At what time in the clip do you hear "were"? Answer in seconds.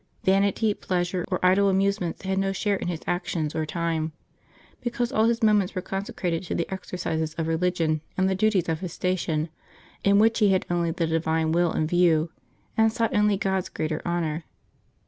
5.75-5.81